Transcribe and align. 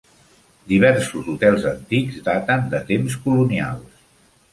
Diversos 0.69 1.27
hotels 1.33 1.67
antics 1.71 2.17
daten 2.29 2.65
de 2.73 2.81
temps 2.89 3.19
colonials. 3.27 4.01